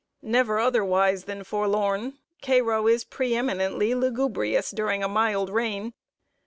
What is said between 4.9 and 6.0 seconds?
a mild rain.